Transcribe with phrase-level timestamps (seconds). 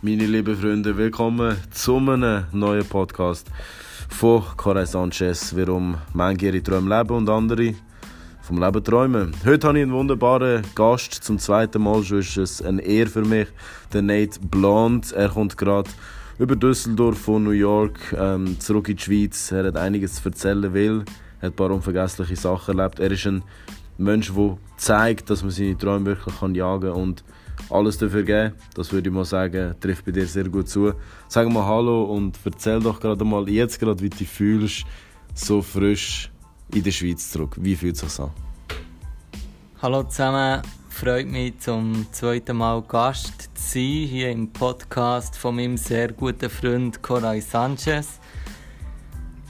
[0.00, 3.48] Meine lieben Freunde, willkommen zu einem neuen Podcast
[4.08, 7.74] von Corey Sanchez, warum manche ihre Träume leben und andere
[8.40, 9.32] vom Leben träumen.
[9.44, 13.24] Heute habe ich einen wunderbaren Gast, zum zweiten Mal schon ist es eine Ehre für
[13.24, 13.48] mich,
[13.92, 15.10] der Nate Blond.
[15.10, 15.90] Er kommt gerade
[16.38, 19.50] über Düsseldorf von New York ähm, zurück in die Schweiz.
[19.50, 21.06] Er hat einiges zu erzählen, weil er hat
[21.42, 23.00] ein paar unvergessliche Sachen erlebt.
[23.00, 23.42] Er ist ein
[23.96, 27.24] Mensch, der zeigt, dass man seine Träume wirklich jagen kann und
[27.70, 28.54] alles dafür geben.
[28.74, 30.92] Das würde ich mal sagen, trifft bei dir sehr gut zu.
[31.28, 34.84] Sag mal Hallo und erzähl doch gerade mal jetzt gerade, wie du dich fühlst,
[35.34, 36.30] so frisch
[36.74, 37.56] in der Schweiz zurück.
[37.58, 38.30] Wie fühlt es sich an?
[39.80, 45.76] Hallo zusammen, freut mich zum zweiten Mal Gast zu sein hier im Podcast von meinem
[45.76, 48.18] sehr guten Freund Coray Sanchez.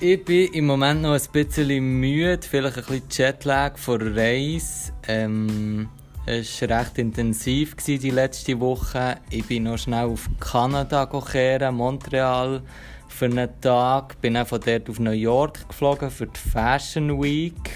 [0.00, 4.92] Ich bin im Moment noch ein bisschen müde, vielleicht ein bisschen Jetlag vor der Reise.
[5.08, 5.88] Ähm,
[6.28, 9.16] es war recht intensiv die letzte Woche.
[9.30, 12.62] Ich bin noch schnell auf Kanada kehren, Montreal,
[13.08, 14.20] für einen Tag.
[14.20, 17.70] Bin dann von dort auf New York geflogen für die Fashion Week.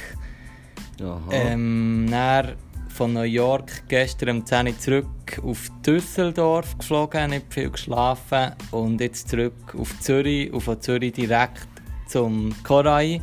[1.31, 2.55] Ähm, dann
[2.91, 9.01] von New York gestern um 10 Uhr zurück auf Düsseldorf geflogen, nicht viel geschlafen und
[9.01, 11.67] jetzt zurück auf Zürich und von Zürich direkt
[12.07, 13.23] zum Korai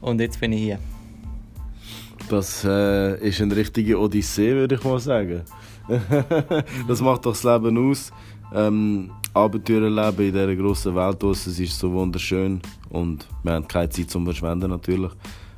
[0.00, 0.89] und jetzt bin ich hier.
[2.30, 5.42] Das äh, ist eine richtige Odyssee, würde ich mal sagen.
[6.86, 8.12] das macht doch das Leben aus.
[8.54, 14.10] Ähm, Abenteuerleben in dieser grossen Welt es ist so wunderschön und wir haben keine Zeit
[14.10, 15.10] zum Verschwenden natürlich.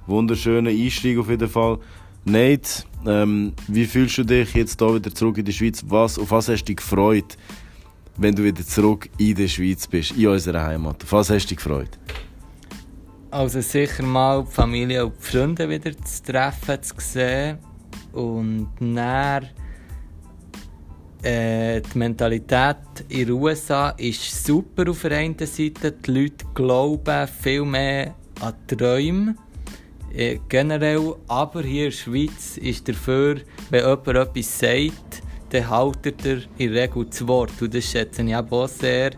[0.07, 1.79] Wunderschöner Einstieg auf jeden Fall.
[2.25, 5.85] Nate, ähm, wie fühlst du dich jetzt hier wieder zurück in die Schweiz?
[5.87, 7.37] Was, auf was hast du dich gefreut,
[8.17, 11.05] wenn du wieder zurück in der Schweiz bist, in unserer Heimat?
[11.05, 11.99] Auf was hast du dich gefreut?
[13.33, 17.57] Also sicher mal die Familie und die Freunde wieder zu treffen, zu sehen.
[18.13, 19.49] Und dann
[21.23, 22.77] äh, die Mentalität
[23.09, 25.93] in den USA ist super auf der einen Seite.
[25.93, 29.35] Die Leute glauben viel mehr an Träume.
[30.13, 33.37] Äh, generell, aber hier in der Schweiz ist dafür,
[33.71, 37.63] wenn jemand etwas sagt, dann haltet er in der Regel das Wort.
[37.63, 39.13] Und das schätze ich auch sehr.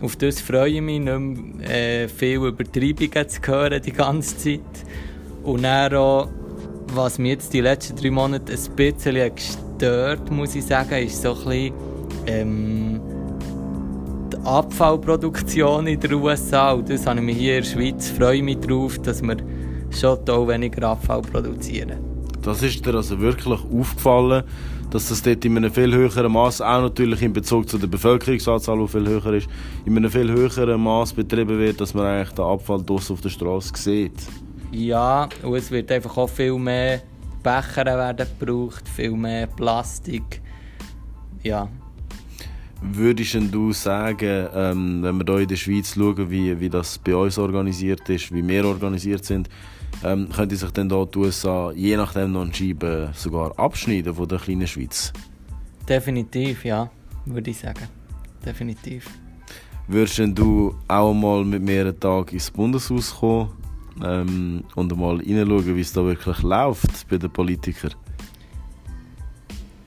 [0.00, 4.60] Auf das freue ich mich, nicht mehr, äh, viel Übertreibungen zu hören die ganze Zeit.
[5.42, 6.28] Und dann auch,
[6.94, 11.32] was mich jetzt die letzten drei Monate ein bisschen gestört, muss ich sagen, ist so
[11.32, 11.72] ein bisschen,
[12.26, 13.00] ähm,
[14.32, 16.72] die Abfallproduktion in den USA.
[16.72, 19.36] Und das habe ich mich hier in der Schweiz, freue mich darauf, dass wir
[19.90, 21.94] schon hier weniger Abfall produzieren.
[22.42, 24.44] Das ist dir also wirklich aufgefallen?
[24.90, 28.78] Dass das dort in einem viel höheren Maß, auch natürlich in Bezug zu der Bevölkerungsanzahl,
[28.78, 29.48] die viel höher ist,
[29.84, 33.28] in einem viel höheren Maß betrieben wird, dass man eigentlich den Abfall draussen auf der
[33.28, 34.20] Straße sieht.
[34.72, 37.02] Ja, und es wird einfach auch viel mehr
[37.42, 40.42] Becher werden gebraucht, viel mehr Plastik.
[41.42, 41.68] Ja.
[42.80, 47.14] Würdest du sagen, ähm, wenn wir hier in der Schweiz schauen, wie, wie das bei
[47.14, 49.48] uns organisiert ist, wie wir organisiert sind,
[50.04, 54.38] ähm, könnte sich dann hier die USA je nachdem noch Scheibe sogar abschneiden von der
[54.38, 55.12] kleinen Schweiz?
[55.88, 56.88] Definitiv, ja,
[57.26, 57.88] würde ich sagen.
[58.44, 59.10] Definitiv.
[59.88, 63.50] Würdest du auch mal mit mir einen Tag ins Bundeshaus kommen
[64.04, 67.94] ähm, und mal hineinschauen, wie es da wirklich läuft bei den Politikern?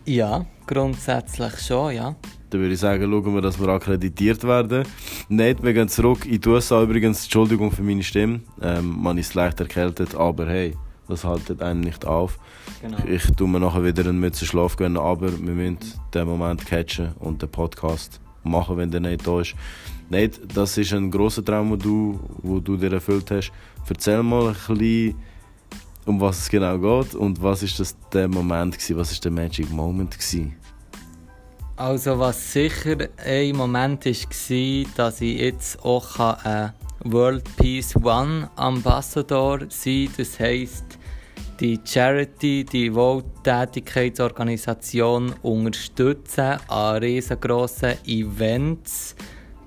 [0.06, 2.16] Ja, grundsätzlich schon, ja.
[2.52, 4.84] Dann würde ich sagen, schauen wir, dass wir akkreditiert werden.
[5.30, 7.24] Nicht, wir gehen zurück in die USA übrigens.
[7.24, 8.42] Entschuldigung für meine Stimme.
[8.62, 10.76] Ähm, man ist leicht erkältet, aber hey,
[11.08, 12.38] das haltet einen nicht auf.
[12.82, 12.98] Genau.
[13.06, 15.78] Ich, ich tue mir nachher wieder einen Mütze Schlaf gönnen, aber wir müssen
[16.14, 19.56] den Moment catchen und den Podcast machen, wenn der nicht da ist.
[20.10, 23.54] Nicht, das ist ein großer Traum, den du, wo du dir erfüllt hast.
[23.88, 25.16] Erzähl mal ein bisschen,
[26.06, 29.32] um was es genau geht und was ist das der Moment gewesen, was ist der
[29.32, 30.56] Magic Moment gewesen?
[31.76, 34.14] Also was sicher ein Moment war,
[34.96, 36.74] dass ich jetzt auch ein
[37.04, 40.14] World Peace One Ambassador sein kann.
[40.18, 41.00] Das heisst,
[41.60, 49.16] die Charity, die Wohltätigkeitsorganisation unterstützen an riesengroßen Events.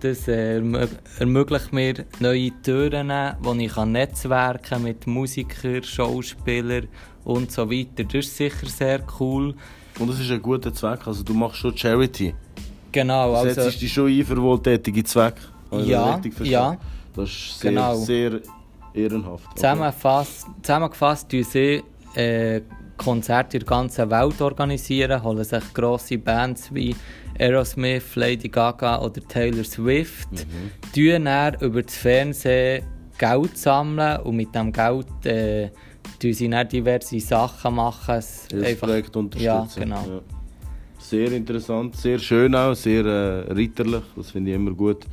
[0.04, 3.10] Das ermöglicht mir neue Türen,
[3.40, 6.88] wo ich netzwerken mit Musikern, Schauspielern
[7.24, 8.04] und so weiter.
[8.04, 9.54] Das ist sicher sehr cool.
[9.98, 12.34] Und das ist ein guter Zweck, also du machst schon Charity.
[12.92, 13.62] Genau, also...
[13.62, 15.40] Setzt dich schon ein für wohltätige Zwecke?
[15.70, 16.76] Also ja, ja.
[17.16, 17.94] Das ist sehr, genau.
[17.94, 18.40] sehr
[18.92, 19.46] ehrenhaft.
[19.46, 19.54] Okay.
[19.54, 21.82] Zusammengefasst, zusammengefasst tun sie
[22.14, 22.60] äh,
[22.98, 26.94] Konzerte in der ganzen Welt organisieren, holen sich grosse Bands wie
[27.38, 30.70] Aerosmith, Lady Gaga oder Taylor Swift, mhm.
[31.24, 32.84] dann über das Fernsehen
[33.18, 35.70] Geld sammeln und mit dem Geld äh,
[36.32, 38.16] sie dann diverse Sachen machen.
[38.16, 39.44] Das einfach, Projekt unterstützen.
[39.44, 40.04] Ja, genau.
[40.06, 40.20] Ja.
[40.98, 44.02] Sehr interessant, sehr schön auch, sehr äh, ritterlich.
[44.16, 45.04] Das finde ich immer gut,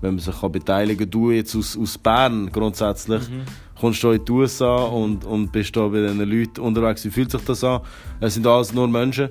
[0.00, 1.10] wenn man sich kann beteiligen kann.
[1.10, 3.42] Du jetzt aus, aus Bern grundsätzlich, mhm.
[3.78, 7.04] kommst du in die USA und, und bist da bei diesen Leuten unterwegs.
[7.04, 7.80] Wie fühlt sich das an?
[8.20, 9.30] Es sind alles nur Menschen,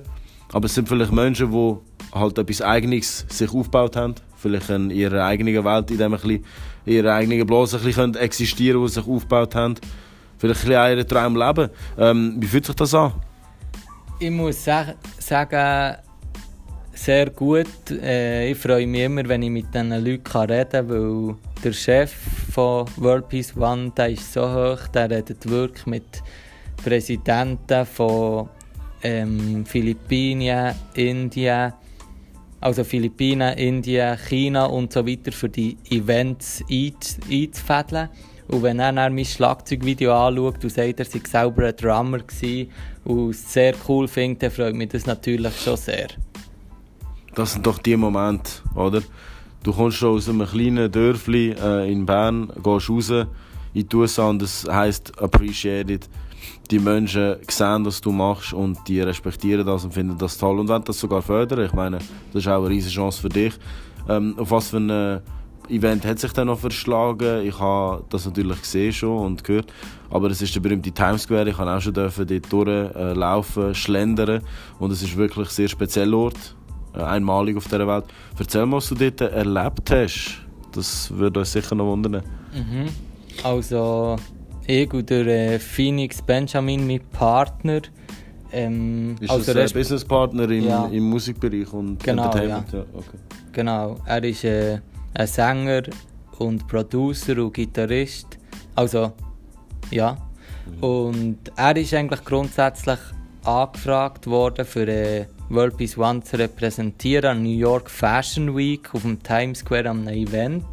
[0.52, 1.76] aber es sind vielleicht Menschen, die
[2.12, 4.14] halt etwas Eigenes sich aufgebaut haben.
[4.36, 6.44] Vielleicht in ihrer eigenen Welt, in dem ein bisschen,
[6.84, 9.74] in ihrer eigenen Blase ein bisschen existieren können, die sich aufgebaut haben.
[10.38, 11.70] Vielleicht ein bisschen ihren Traum leben.
[11.98, 13.12] Ähm, wie fühlt sich das an?
[14.18, 15.96] Ich muss sagen,
[16.94, 17.90] sehr gut.
[17.90, 22.12] Äh, ich freue mich immer, wenn ich mit diesen Leuten reden kann, weil der Chef
[22.52, 26.22] von World Peace One der ist so hoch, der redet wirklich mit
[26.82, 28.48] Präsidenten von
[29.02, 31.72] ähm, Philippinen, Indien,
[32.62, 38.08] also Philippinen, Indien, China und so weiter für die Events einzufädeln.
[38.48, 42.66] Und wenn er dann mein Schlagzeugvideo anschaut und sagt, er sei selber ein Drummer war
[43.04, 46.08] und es sehr cool findet, dann freut mich das natürlich schon sehr.
[47.34, 49.02] Das sind doch die Momente, oder?
[49.62, 53.10] Du kommst schon aus einem kleinen Dörfli äh, in Bern, gehst raus
[53.74, 56.08] in die USA und das heisst appreciated
[56.70, 60.68] die Menschen sehen, was du machst und die respektieren das und finden das toll und
[60.68, 61.64] wollen das sogar fördern.
[61.64, 61.98] Ich meine,
[62.32, 63.54] das ist auch eine riesige Chance für dich.
[64.08, 65.20] Ähm, auf was für ein äh,
[65.68, 67.46] Event hat sich dann noch verschlagen?
[67.46, 69.72] Ich habe das natürlich gesehen schon und gehört,
[70.10, 71.48] aber es ist der berühmte Times Square.
[71.48, 74.42] Ich habe auch schon dort durchlaufen, äh, schlendern
[74.78, 76.56] und es ist wirklich ein sehr spezieller Ort,
[76.94, 78.04] äh, einmalig auf dieser Welt.
[78.38, 80.40] Erzähl mal, was du dort erlebt hast.
[80.72, 82.22] Das würde uns sicher noch wundern.
[82.52, 82.88] Mhm.
[83.44, 84.16] Also
[84.66, 87.80] ich und der äh, Phoenix Benjamin, mein Partner.
[88.52, 90.86] Ähm, ist also das ein Businesspartner im, ja.
[90.86, 92.72] im Musikbereich und genau, Entertainment?
[92.72, 92.78] Ja.
[92.80, 93.18] ja okay.
[93.52, 94.78] Genau, er ist äh,
[95.14, 95.82] ein Sänger
[96.38, 98.38] und Producer und Gitarrist.
[98.74, 99.12] Also,
[99.90, 100.16] ja.
[100.66, 100.82] Mhm.
[100.82, 102.98] Und er ist eigentlich grundsätzlich
[103.44, 109.02] angefragt worden, für äh, World Peace One zu repräsentieren an New York Fashion Week auf
[109.02, 110.64] dem Times Square am Event.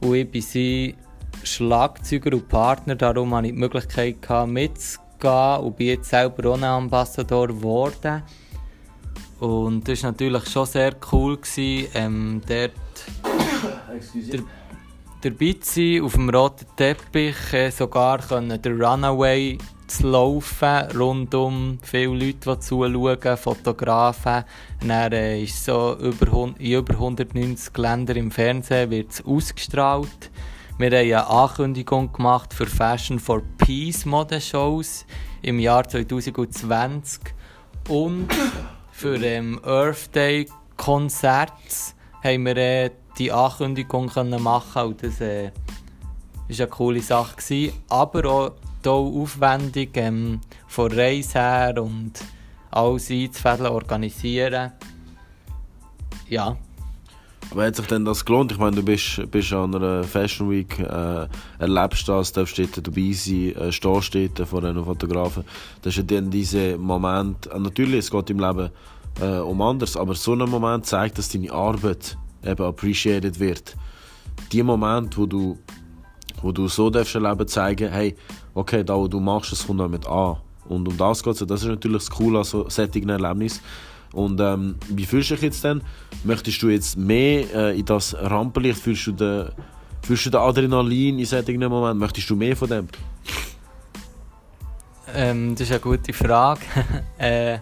[0.00, 0.94] Und ich bin sie
[1.42, 6.64] Schlagzeuger und Partner, darum hatte ich die Möglichkeit mitzugehen und bin jetzt selber auch ein
[6.64, 8.22] Ambassador geworden.
[9.40, 12.72] Und das war natürlich schon sehr cool, gewesen, ähm, dort
[14.32, 14.40] der,
[15.22, 19.58] dabei zu sein, auf dem roten Teppich, äh, sogar können der Runaway
[19.88, 24.44] zu laufen, rund um viele Leute, die zuschauen, Fotografen.
[24.86, 30.30] Dann äh, ist so über, in über 190 Ländern im Fernsehen wird ausgestrahlt.
[30.78, 35.06] Wir haben eine Ankündigung gemacht für Fashion for Peace Modeshows
[35.42, 37.34] im Jahr 2020
[37.88, 38.28] und
[38.92, 41.52] für ähm, Earth Day Konzerte
[42.22, 45.50] haben wir äh, die Ankündigung können machen und das äh,
[46.46, 47.72] ist eine coole Sache gewesen.
[47.88, 48.52] aber auch
[48.84, 52.12] hier aufwendig ähm, von Reise her und
[52.70, 54.70] alles einzufädeln, organisieren.
[56.28, 56.56] Ja,
[57.50, 58.52] aber hat sich denn das gelohnt?
[58.52, 61.26] Ich meine, du bist, bist an einer Fashion Week, äh,
[61.58, 65.44] erlebst das, darfst dort dabei sein, äh, stehst dort vor einem Fotografen.
[65.82, 68.70] Das ist ja dann dieser Moment, äh, natürlich, es geht im Leben
[69.20, 73.76] äh, um anders, aber so ein Moment zeigt, dass deine Arbeit eben appreciated wird.
[74.52, 75.58] Die Moment, wo du,
[76.42, 78.14] wo du so darfst erleben, zeigen, hey,
[78.54, 80.36] okay, da, wo du machst, das kommt damit an.
[80.68, 81.46] Und um das geht es.
[81.46, 83.62] Das ist natürlich das Coole an so solchen Erlebnissen.
[84.12, 85.82] Und ähm, wie fühlst du dich jetzt denn?
[86.24, 88.80] Möchtest du jetzt mehr äh, in das Rampenlicht?
[88.80, 89.48] Fühlst du den,
[90.02, 92.00] fühlst du den Adrenalin in solchen Moment?
[92.00, 92.88] Möchtest du mehr von dem?
[95.14, 96.60] Ähm, das ist eine gute Frage.
[97.18, 97.58] äh,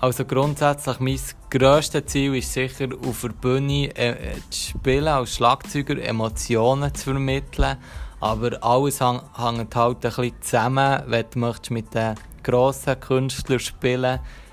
[0.00, 1.18] also grundsätzlich mein
[1.50, 7.76] grösstes Ziel ist sicher auf der Bühne äh, zu spielen, als Schlagzeuger Emotionen zu vermitteln.
[8.20, 14.43] Aber alles hängt halt ein bisschen zusammen, wenn du mit den grossen Künstlern spielen möchtest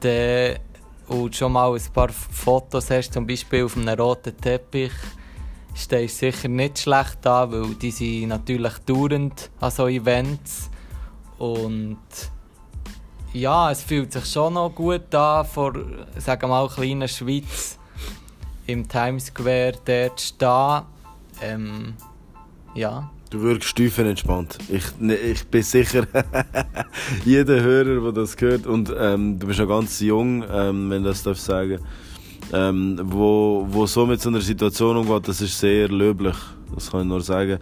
[0.00, 0.58] dann,
[1.08, 4.92] und schon mal ein paar Fotos hast, zum Beispiel auf einem roten Teppich,
[5.74, 10.70] stehst du sicher nicht schlecht da, weil die sind natürlich dauernd an so Events.
[11.38, 11.98] Und
[13.32, 15.72] ja, es fühlt sich schon noch gut an, vor,
[16.16, 17.78] sagen wir mal, kleiner Schweiz
[18.66, 20.82] im Times Square dort zu stehen.
[21.40, 21.94] Ähm,
[22.74, 23.10] ja.
[23.30, 24.58] Du wirkst tiefenentspannt.
[24.70, 26.06] Ich, ne, ich bin sicher,
[27.26, 31.22] jeder Hörer, der das hört, und ähm, du bist noch ganz jung, ähm, wenn das
[31.22, 31.78] darf sagen,
[32.54, 36.36] ähm, wo, wo so mit so einer Situation umgeht, das ist sehr löblich.
[36.74, 37.58] Das kann ich nur sagen.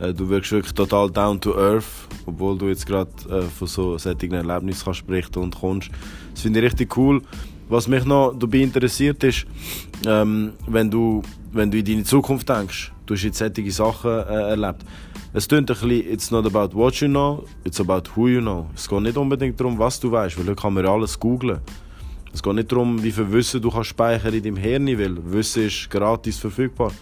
[0.00, 3.96] Äh, du wirkst wirklich total down to earth, obwohl du jetzt gerade äh, von so
[3.98, 5.90] solchen Erlebnissen kannst berichten und kommst.
[6.32, 7.22] Das finde ich richtig cool.
[7.68, 9.46] Was mich noch dabei interessiert ist,
[10.04, 14.50] ähm, wenn, du, wenn du in deine Zukunft denkst, du hast jetzt solche Sachen äh,
[14.50, 14.84] erlebt.
[15.32, 18.66] Es klingt ein bisschen, it's not about what you know, it's about who you know.
[18.74, 21.60] Es geht nicht unbedingt darum, was du weißt, weil heute kann man alles googlen.
[22.32, 25.66] Es geht nicht darum, wie viel Wissen du kannst speichern in deinem Hirn, weil Wissen
[25.66, 26.92] ist gratis verfügbar.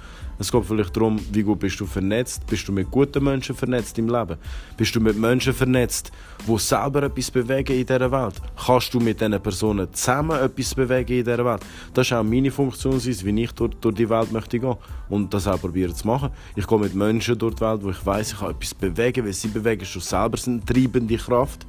[0.42, 2.44] Es geht vielleicht darum, wie gut bist du vernetzt.
[2.48, 4.36] Bist du mit guten Menschen vernetzt im Leben?
[4.76, 6.10] Bist du mit Menschen vernetzt,
[6.48, 8.34] die selber etwas bewegen in dieser Welt?
[8.66, 11.60] Kannst du mit diesen Personen zusammen etwas bewegen in dieser Welt?
[11.94, 14.74] Das ist auch meine Funktionsweise, wie ich durch, durch die Welt möchte gehen.
[15.08, 16.30] Und das auch probieren zu machen.
[16.56, 19.32] Ich gehe mit Menschen durch die Welt, wo ich weiß, ich kann etwas bewegen, weil
[19.34, 21.64] sie bewegen schon selber sind treibende Kraft.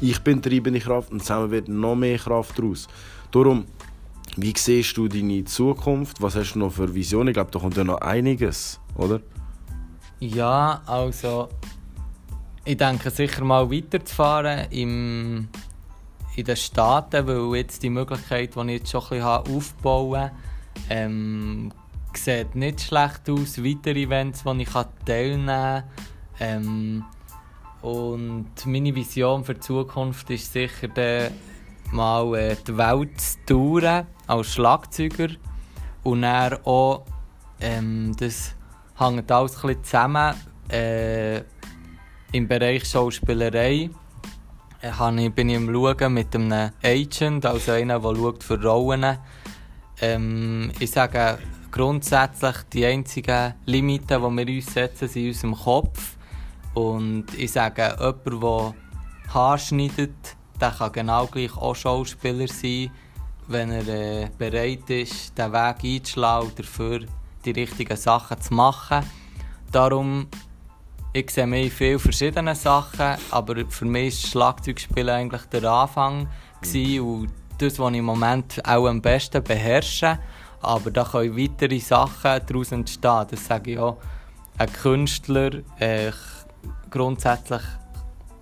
[0.00, 2.88] Ich bin treibende Kraft und zusammen wird noch mehr Kraft daraus.
[3.30, 3.66] Darum,
[4.36, 6.20] wie siehst du deine Zukunft?
[6.20, 7.28] Was hast du noch für Visionen?
[7.28, 9.20] Ich glaube, da kommt ja noch einiges, oder?
[10.20, 11.48] Ja, also
[12.64, 15.48] ich denke sicher mal weiterzufahren im,
[16.36, 20.30] in den Staaten, weil jetzt die Möglichkeit, die ich jetzt schon ein bisschen aufbauen
[20.90, 21.72] ähm,
[22.14, 23.62] sieht nicht schlecht aus.
[23.62, 24.68] Weitere Events, wo ich
[25.04, 25.84] teilnehmen kann.
[26.40, 27.04] Ähm,
[27.82, 31.30] und meine Vision für die Zukunft ist sicher der,
[31.92, 35.28] mal äh, die Welt zu touren als Schlagzeuger
[36.02, 37.04] und dann auch,
[37.60, 38.54] ähm, das
[38.98, 40.34] hängt alles ein bisschen zusammen,
[40.70, 41.38] äh,
[42.32, 43.90] im Bereich Schauspielerei
[44.80, 49.18] äh, bin ich am Schauen mit einem Agent, also einer, der schaut für Rollen.
[50.00, 51.38] Ähm, ich sage
[51.70, 56.16] grundsätzlich, die einzigen Limiten, die wir uns setzen, sind in unserem Kopf.
[56.74, 58.74] Und ich sage, jemand, der
[59.32, 62.90] Haar schneidet, der kann genau gleich auch Schauspieler sein,
[63.48, 67.00] wenn er äh, bereit ist, den Weg einzuschlagen und dafür
[67.44, 69.04] die richtigen Sachen zu machen.
[69.70, 70.26] Darum,
[71.12, 76.28] ich sehe mich viele verschiedene Sachen, aber für mich war Schlagzeugspielen eigentlich der Anfang
[76.60, 80.18] gewesen und das, was ich im Moment auch am besten beherrsche.
[80.60, 83.26] Aber da können weitere Sachen daraus entstehen.
[83.30, 83.98] Das sage ich auch.
[84.58, 86.10] Ein Künstler äh,
[86.90, 87.62] grundsätzlich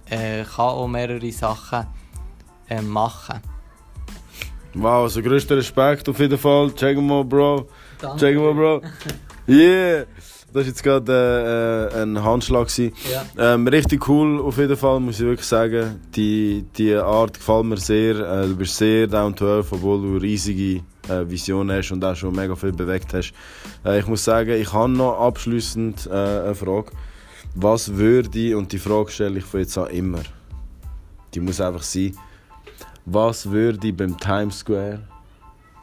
[0.08, 1.86] äh, kann auch mehrere Sachen
[2.68, 3.40] äh, machen.
[4.74, 6.72] Wow, also größter Respekt auf jeden Fall.
[6.74, 7.68] Check mal, Bro.
[8.00, 8.18] Danke.
[8.18, 8.82] Check mal, Bro.
[9.46, 10.06] Yeah!
[10.54, 12.68] Das war jetzt gerade äh, ein Handschlag.
[12.78, 12.92] Ja.
[13.36, 16.00] Ähm, richtig cool auf jeden Fall, muss ich wirklich sagen.
[16.14, 18.14] Die, die Art gefällt mir sehr.
[18.14, 22.14] Äh, du bist sehr down to earth, obwohl du riesige äh, Visionen hast und auch
[22.14, 23.32] schon mega viel bewegt hast.
[23.84, 26.92] Äh, ich muss sagen, ich habe noch abschließend äh, eine Frage.
[27.56, 30.22] Was würde, und die Frage stelle ich von jetzt an immer,
[31.34, 32.16] die muss einfach sein,
[33.06, 35.00] was würde beim Times Square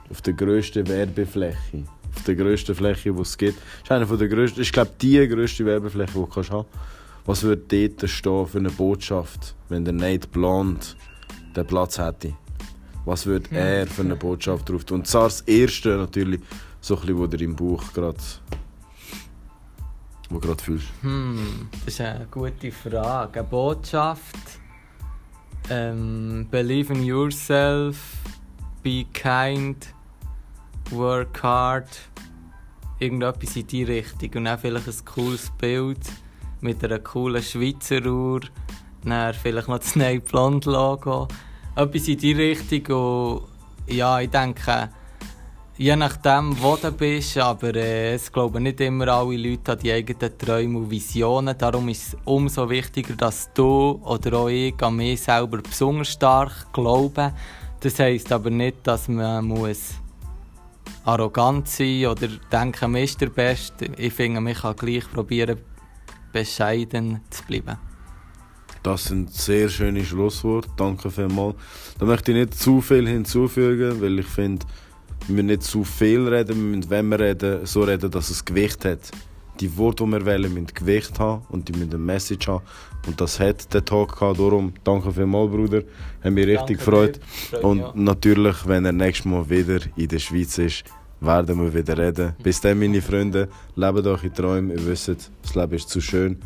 [0.10, 1.84] auf der grössten Werbefläche,
[2.16, 5.28] auf der grössten Fläche, die es gibt, ist eine von der grössten, ich glaube die
[5.28, 6.68] grösste Werbefläche, die du kannst haben.
[7.26, 10.98] Was würde dort stehen für eine Botschaft, wenn der Nate Blond
[11.56, 12.34] den Platz hätte?
[13.06, 15.00] Was würde er für eine Botschaft drauf tun?
[15.00, 16.42] Und zwar das erste natürlich,
[16.82, 18.18] so ein bisschen, wo du im Buch gerade
[20.30, 20.88] wo gerade fühlst.
[21.02, 23.40] Hm, das ist eine gute Frage.
[23.40, 24.61] Eine Botschaft
[25.70, 27.98] ähm, believe in yourself,
[28.84, 29.94] be kind,
[30.90, 31.88] work hard,
[33.00, 34.32] irgendetwas in die Richtung.
[34.36, 36.00] Und dann vielleicht ein cooles Bild
[36.62, 38.42] mit einer coolen Schweizer Uhr,
[39.04, 41.28] dann vielleicht noch das Nike Blond Logo.
[41.76, 42.96] Etwas in die Richtung.
[42.96, 44.90] Und ja, ich denke,
[45.82, 49.92] Je nachdem, wo du bist, aber äh, es glauben nicht immer alle Leute an die
[49.92, 51.58] eigenen Träume und Visionen.
[51.58, 56.72] Darum ist es umso wichtiger, dass du oder auch ich an mich selber besonders stark
[56.72, 57.34] glauben.
[57.80, 59.96] Das heisst aber nicht, dass man muss
[61.04, 63.86] arrogant sein oder denken, man ist der Beste.
[63.98, 65.58] Ich finde, man kann gleich probieren,
[66.32, 67.78] bescheiden zu bleiben.
[68.84, 70.70] Das sind sehr schöne Schlussworte.
[70.78, 71.56] Danke vielmals.
[71.98, 74.68] Da möchte ich nicht zu viel hinzufügen, weil ich finde,
[75.28, 78.44] wir müssen nicht zu viel reden, wir müssen, wenn wir reden, so reden, dass es
[78.44, 79.00] Gewicht hat.
[79.60, 82.64] Die Worte, die wir wählen, müssen Gewicht haben und die müssen eine Message haben.
[83.06, 84.40] Und das hat der Talk gehabt.
[84.40, 85.84] Darum, danke vielmals, Bruder.
[86.24, 87.20] Haben mich richtig gefreut.
[87.62, 87.92] Und ja.
[87.96, 90.84] natürlich, wenn er nächstes Mal wieder in der Schweiz ist,
[91.20, 92.34] werden wir wieder reden.
[92.42, 94.72] Bis dann, meine Freunde, lebt euch in Träumen.
[94.72, 95.10] Ihr wisst,
[95.42, 96.38] das Leben ist zu schön.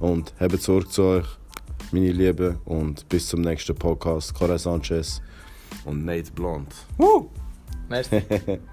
[0.00, 1.26] Und habt Sorge zu euch,
[1.92, 2.56] meine Lieben.
[2.64, 4.34] Und bis zum nächsten Podcast.
[4.34, 5.20] Cora Sanchez
[5.84, 6.68] und Nate Blond.
[6.96, 7.28] Woo!
[7.92, 8.22] Merci.